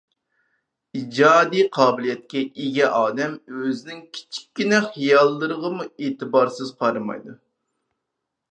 [0.99, 7.39] ئىجادىي قابىلىيەتكە ئىگە ئادەم ئۆزىنىڭ كىچىككىنە خىياللىرىغىمۇ ئېتىبارسىز قارىمايدۇ.